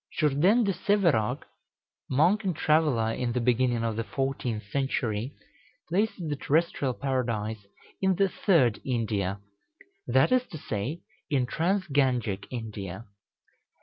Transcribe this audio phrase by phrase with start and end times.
[0.17, 1.43] Jourdain de Sèverac,
[2.09, 5.35] monk and traveller in the beginning of the fourteenth century,
[5.89, 7.67] places the terrestrial Paradise
[8.01, 9.39] in the "Third India;"
[10.07, 13.05] that is to say, in trans Gangic India.